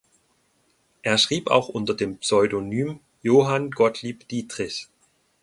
[1.03, 4.87] Er schrieb auch unter dem Pseudonym Johann Gottlieb Dietrich.